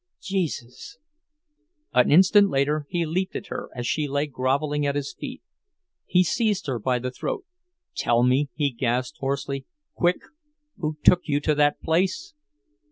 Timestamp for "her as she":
3.49-4.07